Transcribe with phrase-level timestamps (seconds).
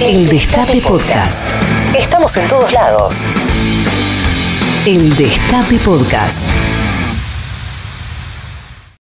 [0.00, 1.50] El Destape Podcast.
[1.98, 3.26] Estamos en todos lados.
[4.86, 6.46] El Destape Podcast.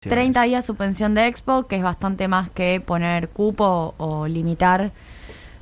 [0.00, 4.90] 30 días suspensión de Expo, que es bastante más que poner cupo o limitar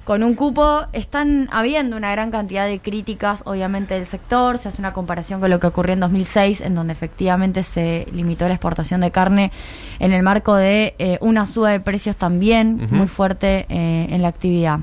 [0.04, 0.82] con un cupo.
[0.92, 4.58] Están habiendo una gran cantidad de críticas, obviamente, del sector.
[4.58, 8.46] Se hace una comparación con lo que ocurrió en 2006, en donde efectivamente se limitó
[8.46, 9.50] la exportación de carne
[9.98, 14.28] en el marco de eh, una suba de precios también muy fuerte eh, en la
[14.28, 14.78] actividad.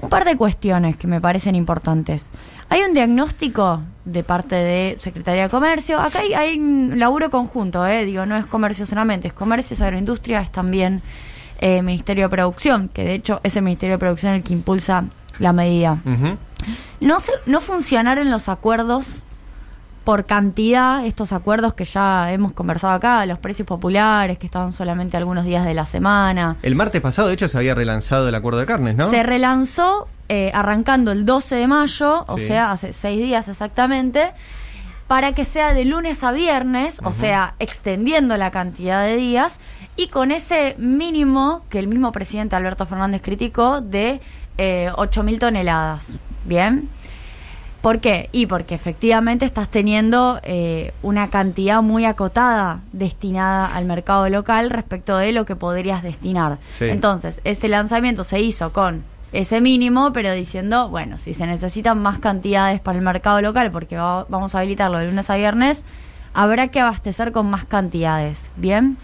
[0.00, 2.28] Un par de cuestiones que me parecen importantes.
[2.68, 5.98] Hay un diagnóstico de parte de Secretaría de Comercio.
[5.98, 10.40] Acá hay, un laburo conjunto, eh, digo, no es comercio solamente, es comercio, es agroindustria,
[10.40, 11.02] es también
[11.60, 15.04] eh, Ministerio de Producción, que de hecho es el Ministerio de Producción el que impulsa
[15.38, 15.98] la medida.
[17.00, 19.22] no, se, no funcionaron los acuerdos
[20.08, 25.18] por cantidad, estos acuerdos que ya hemos conversado acá, los precios populares, que estaban solamente
[25.18, 26.56] algunos días de la semana.
[26.62, 29.10] El martes pasado, de hecho, se había relanzado el acuerdo de carnes, ¿no?
[29.10, 34.30] Se relanzó eh, arrancando el 12 de mayo, o sea, hace seis días exactamente,
[35.08, 39.60] para que sea de lunes a viernes, o sea, extendiendo la cantidad de días,
[39.94, 44.22] y con ese mínimo que el mismo presidente Alberto Fernández criticó de
[44.56, 46.18] eh, 8.000 toneladas.
[46.46, 46.88] ¿Bien?
[47.80, 48.28] ¿Por qué?
[48.32, 55.16] Y porque efectivamente estás teniendo eh, una cantidad muy acotada destinada al mercado local respecto
[55.16, 56.58] de lo que podrías destinar.
[56.80, 62.18] Entonces, ese lanzamiento se hizo con ese mínimo, pero diciendo, bueno, si se necesitan más
[62.18, 65.84] cantidades para el mercado local, porque vamos a habilitarlo de lunes a viernes,
[66.34, 68.50] habrá que abastecer con más cantidades.
[68.56, 68.96] Bien.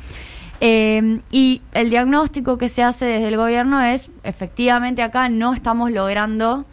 [0.60, 5.90] Eh, y el diagnóstico que se hace desde el gobierno es, efectivamente acá no estamos
[5.92, 6.64] logrando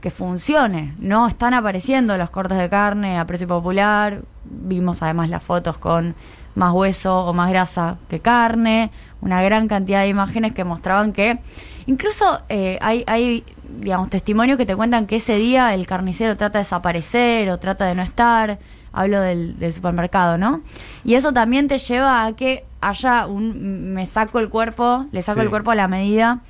[0.00, 0.94] que funcione.
[0.98, 4.22] No están apareciendo los cortes de carne a precio popular.
[4.44, 6.14] Vimos además las fotos con
[6.54, 8.90] más hueso o más grasa que carne.
[9.20, 11.38] Una gran cantidad de imágenes que mostraban que
[11.86, 13.44] incluso eh, hay, hay,
[13.80, 17.86] digamos, testimonios que te cuentan que ese día el carnicero trata de desaparecer o trata
[17.86, 18.58] de no estar.
[18.92, 20.62] Hablo del, supermercado, ¿no?
[21.04, 23.92] Y eso también te lleva a que haya un...
[23.92, 26.40] Me saco el cuerpo, le saco el cuerpo a la medida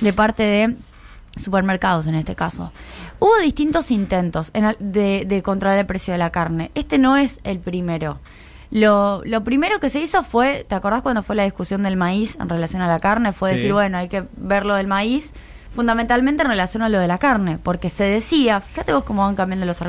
[0.00, 0.76] de parte de
[1.36, 2.72] supermercados en este caso.
[3.18, 6.70] Hubo distintos intentos de, de, controlar el precio de la carne.
[6.74, 8.18] Este no es el primero.
[8.70, 12.38] Lo, lo, primero que se hizo fue, ¿te acordás cuando fue la discusión del maíz
[12.40, 13.32] en relación a la carne?
[13.32, 15.32] Fue decir, bueno, hay que ver lo del maíz
[15.74, 19.34] fundamentalmente en relación a lo de la carne, porque se decía, fíjate vos cómo van
[19.34, 19.80] cambiando los,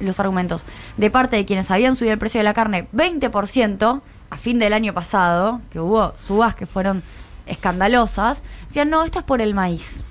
[0.00, 0.64] los argumentos,
[0.96, 4.72] de parte de quienes habían subido el precio de la carne 20% a fin del
[4.72, 7.02] año pasado, que hubo subas que fueron
[7.46, 10.04] escandalosas, decían, no, esto es por el maíz.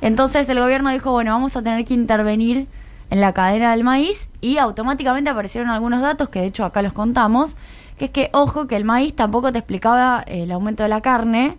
[0.00, 2.66] Entonces el gobierno dijo, bueno, vamos a tener que intervenir
[3.10, 6.92] en la cadena del maíz y automáticamente aparecieron algunos datos que de hecho acá los
[6.92, 7.56] contamos,
[7.98, 11.56] que es que, ojo, que el maíz tampoco te explicaba el aumento de la carne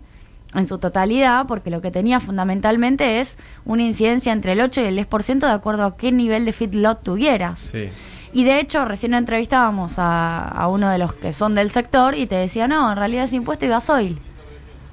[0.54, 4.84] en su totalidad, porque lo que tenía fundamentalmente es una incidencia entre el 8 y
[4.84, 7.72] el 10% de acuerdo a qué nivel de feedlot tuvieras.
[8.32, 12.26] Y de hecho, recién entrevistábamos a, a uno de los que son del sector y
[12.26, 14.20] te decía, no, en realidad es impuesto y gasoil.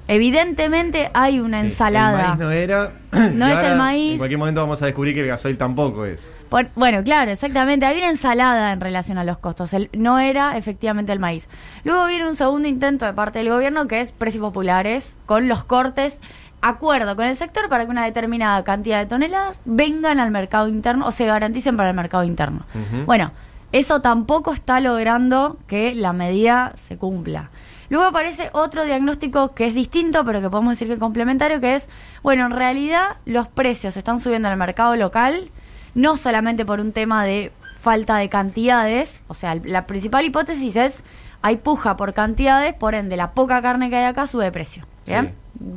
[0.08, 2.20] Evidentemente hay una ensalada.
[2.20, 2.92] El maíz no era.
[3.32, 4.12] No es el maíz.
[4.12, 6.30] En cualquier momento vamos a descubrir que el gasoil tampoco es.
[6.74, 7.86] bueno, claro, exactamente.
[7.86, 9.72] Hay una ensalada en relación a los costos.
[9.72, 11.48] El, no era efectivamente el maíz.
[11.84, 15.64] Luego viene un segundo intento de parte del gobierno que es precios populares con los
[15.64, 16.20] cortes.
[16.60, 21.06] Acuerdo con el sector para que una determinada cantidad de toneladas vengan al mercado interno
[21.06, 22.64] o se garanticen para el mercado interno.
[23.06, 23.32] Bueno,
[23.72, 27.50] eso tampoco está logrando que la medida se cumpla.
[27.88, 31.74] Luego aparece otro diagnóstico que es distinto, pero que podemos decir que es complementario, que
[31.74, 31.88] es,
[32.22, 35.50] bueno, en realidad los precios están subiendo en el mercado local,
[35.94, 41.04] no solamente por un tema de falta de cantidades, o sea, la principal hipótesis es,
[41.42, 44.84] hay puja por cantidades, por ende, la poca carne que hay acá sube de precio.
[45.06, 45.32] ¿Bien?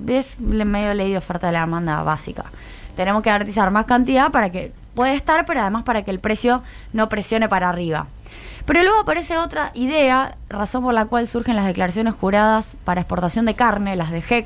[0.08, 2.46] Es medio ley de oferta de la demanda básica.
[2.96, 6.64] Tenemos que garantizar más cantidad para que puede estar, pero además para que el precio
[6.92, 8.08] no presione para arriba.
[8.70, 13.46] Pero luego aparece otra idea, razón por la cual surgen las declaraciones juradas para exportación
[13.46, 14.46] de carne, las de GEC,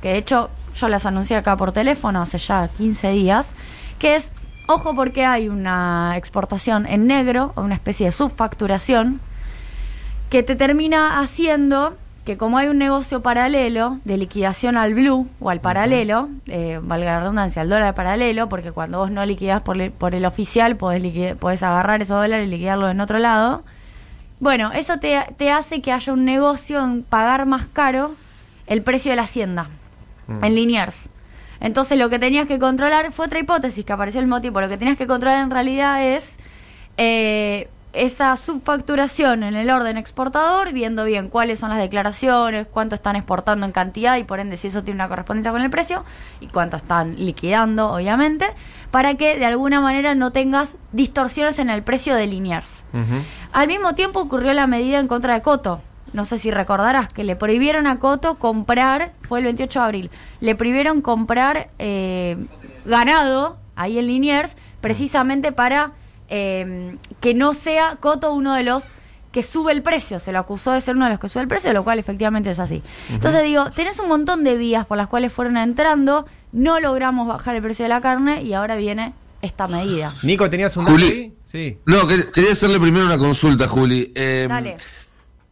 [0.00, 3.50] que de hecho yo las anuncié acá por teléfono hace ya 15 días,
[3.98, 4.32] que es,
[4.68, 9.20] ojo porque hay una exportación en negro, o una especie de subfacturación,
[10.30, 11.94] que te termina haciendo
[12.28, 17.12] que como hay un negocio paralelo de liquidación al blue o al paralelo, eh, valga
[17.12, 21.36] la redundancia, al dólar paralelo, porque cuando vos no liquidás por, por el oficial, podés,
[21.36, 23.62] podés agarrar esos dólares y liquidarlos en otro lado.
[24.40, 28.14] Bueno, eso te, te, hace que haya un negocio en pagar más caro
[28.66, 29.70] el precio de la hacienda,
[30.26, 30.44] mm.
[30.44, 31.08] en Liniers.
[31.60, 34.60] Entonces lo que tenías que controlar fue otra hipótesis que apareció el motivo.
[34.60, 36.38] Lo que tenías que controlar en realidad es...
[36.98, 43.16] Eh, esa subfacturación en el orden exportador, viendo bien cuáles son las declaraciones, cuánto están
[43.16, 46.04] exportando en cantidad y por ende si eso tiene una correspondencia con el precio
[46.40, 48.46] y cuánto están liquidando, obviamente,
[48.92, 52.82] para que de alguna manera no tengas distorsiones en el precio de Liniers.
[53.52, 55.80] Al mismo tiempo ocurrió la medida en contra de Coto.
[56.12, 60.10] No sé si recordarás que le prohibieron a Coto comprar, fue el 28 de abril,
[60.40, 62.36] le prohibieron comprar eh,
[62.84, 65.92] ganado ahí en Liniers precisamente para
[66.28, 68.92] eh, que no sea Coto uno de los
[69.32, 71.48] que sube el precio, se lo acusó de ser uno de los que sube el
[71.48, 72.82] precio, lo cual efectivamente es así.
[73.10, 77.54] Entonces digo, tenés un montón de vías por las cuales fueron entrando, no logramos bajar
[77.54, 80.14] el precio de la carne y ahora viene esta medida.
[80.22, 81.78] Nico, ¿tenías un Juli, Sí.
[81.86, 84.12] No, quería hacerle primero una consulta, Juli.
[84.14, 84.76] Eh, Dale.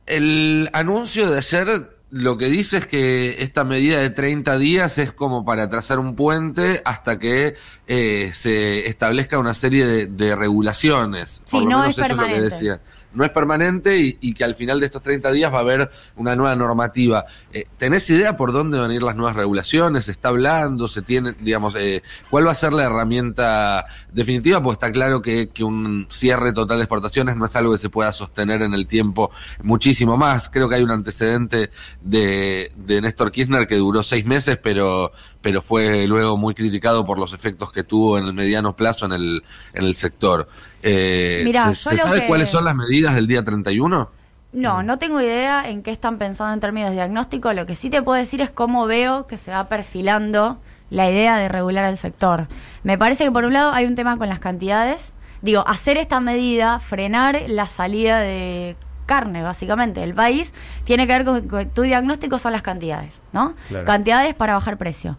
[0.06, 5.12] El anuncio de ayer lo que dice es que esta medida de 30 días es
[5.12, 7.56] como para trazar un puente hasta que
[7.86, 11.42] eh, se establezca una serie de, regulaciones.
[11.46, 12.78] Sí, no es permanente
[13.16, 16.36] no es permanente y, que al final de estos 30 días va a haber una
[16.36, 17.24] nueva normativa.
[17.52, 20.04] Eh, ¿Tenés idea por dónde van a ir las nuevas regulaciones?
[20.04, 20.86] ¿Se está hablando?
[20.86, 24.62] ¿Se tiene, digamos, eh, cuál va a ser la herramienta definitiva?
[24.62, 28.12] Pues está claro que, un cierre total de exportaciones no es algo que se pueda
[28.12, 29.30] sostener en el tiempo
[29.62, 30.50] muchísimo más.
[30.50, 31.70] Creo que hay un antecedente
[32.02, 35.12] de, de Néstor Kirchner que duró seis meses, pero
[35.46, 39.12] pero fue luego muy criticado por los efectos que tuvo en el mediano plazo en
[39.12, 40.48] el, en el sector.
[40.88, 44.08] Eh, ¿Se, sabe cuáles son las medidas del día 31?
[44.52, 47.52] No, no tengo idea en qué están pensando en términos de diagnóstico.
[47.52, 50.58] Lo que sí te puedo decir es cómo veo que se va perfilando
[50.90, 52.46] la idea de regular el sector.
[52.84, 55.12] Me parece que por un lado hay un tema con las cantidades.
[55.42, 60.54] Digo, hacer esta medida, frenar la salida de carne, básicamente, del país,
[60.84, 63.54] tiene que ver con que tu diagnóstico son las cantidades, ¿no?
[63.84, 65.16] Cantidades para bajar precio.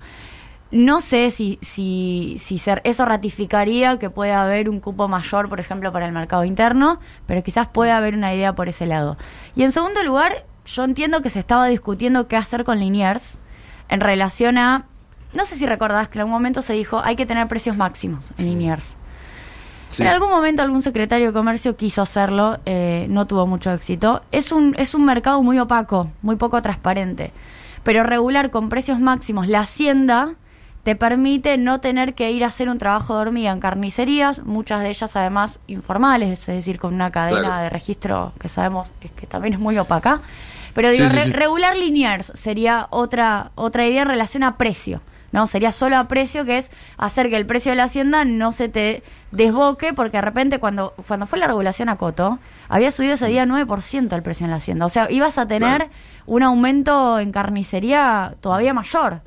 [0.69, 5.59] No sé si, si, si ser, eso ratificaría que puede haber un cupo mayor, por
[5.61, 9.17] ejemplo, para el mercado interno, pero quizás puede haber una idea por ese lado.
[9.55, 13.37] Y en segundo lugar, yo entiendo que se estaba discutiendo qué hacer con Liniers
[13.87, 14.85] en relación a,
[15.33, 18.31] no sé si recordás que en algún momento se dijo, hay que tener precios máximos
[18.37, 18.97] en Liniers.
[19.97, 24.21] En algún momento algún secretario de comercio quiso hacerlo, eh, no tuvo mucho éxito.
[24.33, 27.31] Es un, es un mercado muy opaco, muy poco transparente.
[27.83, 30.35] Pero regular con precios máximos la hacienda
[30.87, 34.79] te permite no tener que ir a hacer un trabajo de hormiga en carnicerías, muchas
[34.79, 39.27] de ellas además informales, es decir, con una cadena de registro que sabemos es que
[39.27, 40.21] también es muy opaca.
[40.73, 45.01] Pero digo, regular linears sería otra, otra idea en relación a precio.
[45.33, 45.45] ¿no?
[45.45, 48.69] Sería solo a precio, que es hacer que el precio de la hacienda no se
[48.69, 53.27] te desboque, porque de repente cuando, cuando fue la regulación a Coto, había subido ese
[53.27, 54.85] día 9% el precio en la hacienda.
[54.85, 55.89] O sea, ibas a tener
[56.25, 59.19] un aumento en carnicería todavía mayor.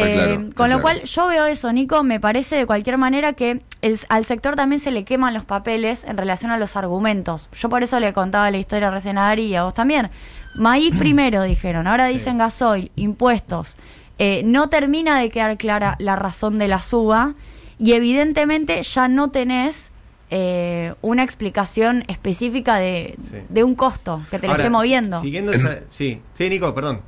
[0.00, 3.62] Eh, con lo cual yo veo eso, Nico, me parece de cualquier manera que
[4.08, 7.48] al sector también se le queman los papeles en relación a los argumentos.
[7.52, 10.10] Yo por eso le contaba la historia recién a Ari y a vos también.
[10.54, 13.76] Maíz primero dijeron, ahora dicen gasoil, impuestos.
[14.18, 17.34] Eh, no termina de quedar clara la razón de la suba
[17.78, 19.90] y evidentemente ya no tenés
[20.30, 23.16] eh, una explicación específica de,
[23.64, 25.20] un costo que te lo esté moviendo.
[25.20, 25.52] Siguiendo
[25.88, 27.00] sí, sí, Nico, perdón.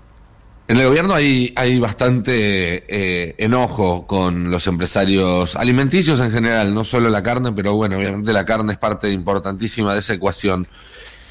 [0.70, 6.84] En el gobierno hay, hay bastante eh, enojo con los empresarios alimenticios en general, no
[6.84, 10.68] solo la carne, pero bueno, obviamente la carne es parte importantísima de esa ecuación.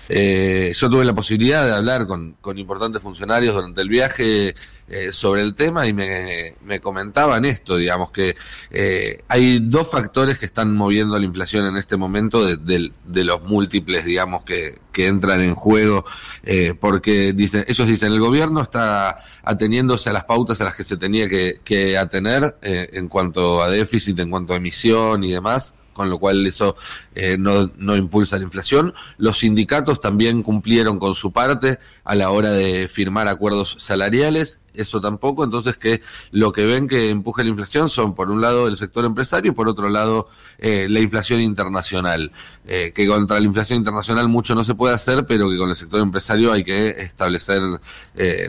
[0.10, 4.56] Eh, yo tuve la posibilidad de hablar con, con importantes funcionarios durante el viaje
[4.92, 8.36] eh, sobre el tema y me, me, comentaban esto, digamos, que
[8.72, 13.44] eh, hay dos factores que están moviendo la inflación en este momento de, de, los
[13.44, 16.06] múltiples, digamos, que, que entran en juego,
[16.42, 20.84] eh, porque dicen, ellos dicen, el gobierno está ateniéndose a las pautas a las que
[20.84, 26.10] se tenía que, atener en cuanto a déficit, en cuanto a emisión y demás, con
[26.10, 26.78] lo cual eso
[27.14, 28.94] eh, no, no, impulsa la inflación.
[29.18, 35.02] Los sindicatos también cumplieron con su parte a la hora de firmar acuerdos salariales, eso
[35.02, 36.02] tampoco, entonces que
[36.32, 39.54] lo que ven que empuja la inflación son por un lado el sector empresario y
[39.54, 42.32] por otro lado eh, la inflación internacional,
[42.66, 45.76] eh, que contra la inflación internacional mucho no se puede hacer, pero que con el
[45.76, 47.62] sector empresario hay que establecer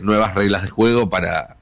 [0.03, 1.57] nuevas reglas de juego para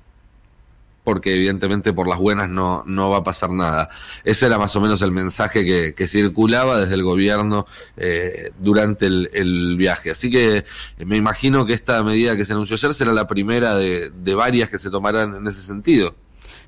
[1.10, 3.90] porque evidentemente por las buenas no, no va a pasar nada.
[4.24, 7.66] Ese era más o menos el mensaje que, circulaba desde el gobierno
[7.98, 10.12] eh, durante el, viaje.
[10.12, 13.76] Así que eh, me imagino que esta medida que se anunció ayer será la primera
[13.76, 16.14] de, varias que se tomarán en ese sentido.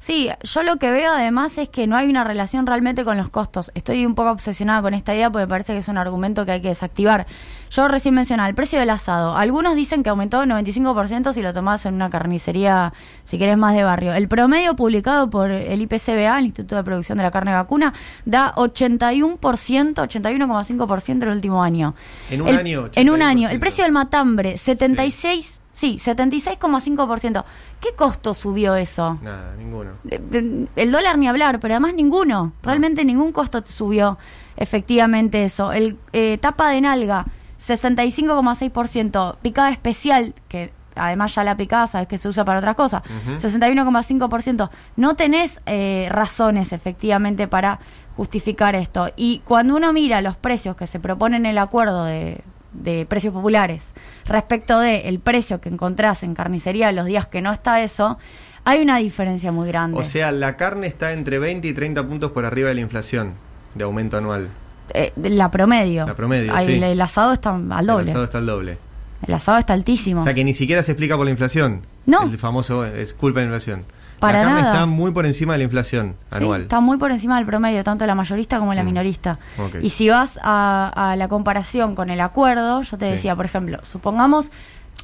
[0.03, 3.29] Sí, yo lo que veo además es que no hay una relación realmente con los
[3.29, 3.70] costos.
[3.75, 6.53] Estoy un poco obsesionada con esta idea porque me parece que es un argumento que
[6.53, 7.27] hay que desactivar.
[7.70, 9.38] Yo recién mencionaba el precio del asado.
[9.38, 12.93] Algunos dicen que aumentó el 95% si lo tomás en una carnicería,
[13.25, 14.13] si querés más de barrio.
[14.15, 17.93] El promedio publicado por el IPCBA, el Instituto de Producción de la Carne Vacuna,
[18.25, 21.93] da 81%, 81,5% en el último año.
[22.31, 23.24] En un El- año, En un 81%.
[23.24, 23.50] año.
[23.50, 25.46] El precio del matambre, 76...
[25.46, 25.61] Sí,
[26.00, 27.43] 76,5%.
[27.79, 29.17] ¿Qué costo subió eso?
[29.21, 29.91] Nada, ninguno.
[30.03, 34.17] De- de- el dólar ni hablar, pero además ninguno, realmente ningún costo te subió
[34.57, 35.71] efectivamente eso.
[35.71, 37.25] El eh, tapa de nalga,
[37.65, 43.01] 65,6%, picada especial, que además ya la picada sabes que se usa para otras cosas,
[43.05, 43.39] Ujú.
[43.39, 44.69] 61,5%.
[44.97, 47.79] No tenés eh, razones efectivamente para
[48.17, 49.09] justificar esto.
[49.15, 53.33] Y cuando uno mira los precios que se proponen en el acuerdo de, de precios
[53.33, 53.93] populares
[54.25, 58.17] respecto de el precio que encontrás en carnicería los días que no está eso,
[58.63, 59.99] hay una diferencia muy grande.
[59.99, 63.33] O sea, la carne está entre 20 y 30 puntos por arriba de la inflación
[63.75, 64.49] de aumento anual.
[64.93, 66.05] Eh, la promedio.
[66.05, 66.73] La promedio, Ay, sí.
[66.73, 68.03] el, el asado está al doble.
[68.03, 68.77] El asado está al doble.
[69.25, 70.21] El asado está altísimo.
[70.21, 71.81] O sea, que ni siquiera se explica por la inflación.
[72.05, 72.23] No.
[72.23, 73.83] El famoso es culpa de la inflación.
[74.21, 74.71] Para la nada.
[74.71, 76.61] está muy por encima de la inflación Sí, anual.
[76.61, 78.85] está muy por encima del promedio, tanto la mayorista como la Mm.
[78.85, 79.39] minorista.
[79.81, 83.11] Y si vas a, a la comparación con el acuerdo, yo te Sí.
[83.11, 84.51] decía, por ejemplo, supongamos,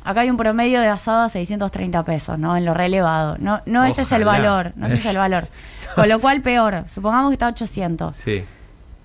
[0.03, 2.55] acá hay un promedio de asado a 630 pesos, ¿no?
[2.55, 3.35] En lo relevado.
[3.39, 5.47] No, no ese es el valor, no ese es el valor.
[5.95, 6.83] Con lo cual, peor.
[6.87, 8.15] Supongamos que está a 800.
[8.17, 8.43] Sí.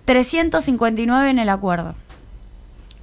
[0.04, 1.94] 359 en el acuerdo.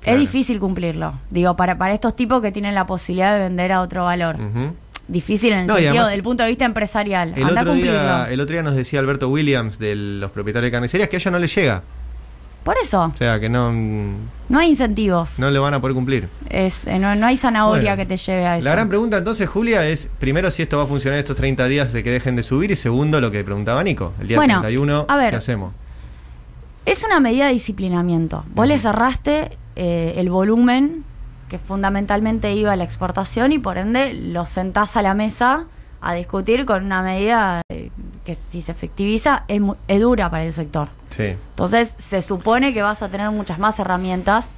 [0.02, 0.16] Claro.
[0.18, 1.14] Es difícil cumplirlo.
[1.30, 4.36] Digo, para, para estos tipos que tienen la posibilidad de vender a otro valor.
[4.40, 4.74] Ujú.
[5.10, 7.34] Difícil en el No, sentido además- del punto de vista empresarial.
[7.36, 11.10] El otro, día, el otro día nos decía Alberto Williams de los propietarios de carnicerías
[11.10, 11.82] que a ellos no les llega.
[12.64, 14.14] Por eso, O sea, que no, no
[14.50, 15.40] no hay incentivos.
[15.40, 16.28] le van a poder cumplir.
[16.50, 18.66] Es, eh, no, no hay zanahoria Bueno, que te lleve a eso.
[18.66, 21.92] La gran pregunta entonces, Julia, es primero si esto va a funcionar estos 30 días
[21.94, 24.14] de que dejen de subir y segundo lo que preguntaba Nico.
[24.22, 25.32] El día Bueno, 31, a ver.
[25.32, 25.74] ¿qué hacemos?
[26.86, 28.44] Es una medida de disciplinamiento.
[28.54, 31.04] Vos le cerraste eh, el volumen
[31.50, 35.66] que fundamentalmente iba a la exportación y por ende lo sentás a la mesa
[36.02, 37.92] a discutir con una medida eh,
[38.24, 40.88] que si se efectiviza es, es dura para el sector.
[41.10, 41.36] Sí.
[41.50, 44.50] Entonces se supone que vas a tener muchas más herramientas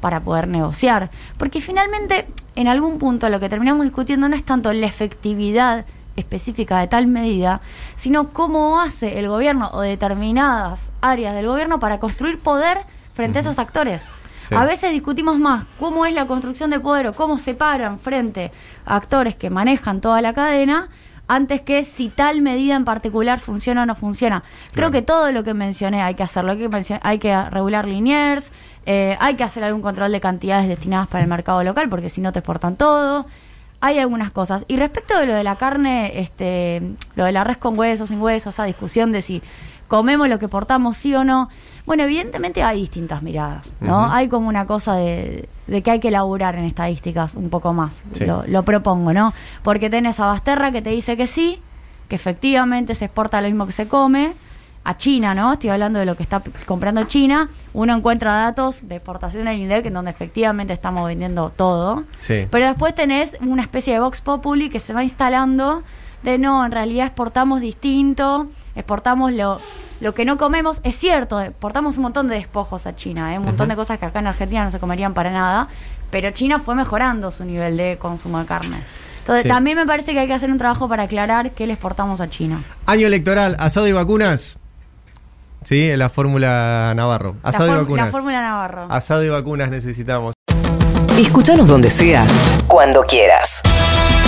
[0.00, 1.10] para poder negociar.
[1.36, 5.84] Porque finalmente, en algún punto, lo que terminamos discutiendo no es tanto la efectividad
[6.16, 7.60] específica de tal medida,
[7.96, 12.78] sino cómo hace el gobierno o determinadas áreas del gobierno para construir poder
[13.14, 14.08] frente a esos actores.
[14.48, 14.54] Sí.
[14.54, 18.50] A veces discutimos más cómo es la construcción de poder o cómo se paran frente
[18.86, 20.88] a actores que manejan toda la cadena
[21.30, 24.42] antes que si tal medida en particular funciona o no funciona.
[24.72, 24.90] Creo Claro.
[24.92, 26.52] que todo lo que mencioné hay que hacerlo.
[26.52, 28.50] Hay que, hay que regular liniers,
[28.86, 32.22] eh, hay que hacer algún control de cantidades destinadas para el mercado local, porque si
[32.22, 33.26] no te exportan todo.
[33.80, 34.64] Hay algunas cosas.
[34.66, 36.82] Y respecto de lo de la carne, este,
[37.14, 39.42] lo de la res con huesos, sin huesos, esa discusión de si
[39.88, 41.48] comemos lo que portamos sí o no.
[41.86, 44.12] Bueno, evidentemente hay distintas miradas, ¿no?
[44.12, 48.02] Hay como una cosa de, de que hay que elaborar en estadísticas un poco más.
[48.12, 48.26] Sí.
[48.26, 49.32] Lo, lo propongo, ¿no?
[49.62, 51.60] Porque tenés a Basterra que te dice que sí,
[52.08, 54.34] que efectivamente se exporta lo mismo que se come.
[54.84, 55.52] A China, ¿no?
[55.52, 57.50] Estoy hablando de lo que está comprando China.
[57.74, 62.04] Uno encuentra datos de exportación en INDEC en donde efectivamente estamos vendiendo todo.
[62.20, 62.46] Sí.
[62.50, 65.82] Pero después tenés una especie de Vox Populi que se va instalando
[66.22, 68.46] de no, en realidad exportamos distinto,
[68.78, 69.60] exportamos lo,
[70.00, 70.80] lo que no comemos.
[70.84, 73.38] Es cierto, exportamos un montón de despojos a China, ¿eh?
[73.38, 75.68] un montón de cosas que acá en Argentina no se comerían para nada,
[76.10, 78.82] pero China fue mejorando su nivel de consumo de carne.
[79.20, 79.48] Entonces Sí.
[79.50, 82.30] también me parece que hay que hacer un trabajo para aclarar qué le exportamos a
[82.30, 82.62] China.
[82.86, 84.56] Año electoral, asado y vacunas.
[85.64, 87.34] Sí, la fórmula Navarro.
[87.42, 88.10] La Asado y for- la vacunas.
[88.10, 88.86] fórmula Navarro.
[88.90, 90.32] Asado y vacunas necesitamos.
[91.18, 92.26] Escúchanos donde sea,
[92.68, 93.60] cuando quieras.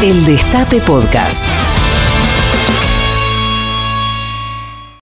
[0.02, 1.44] El Destape Podcast.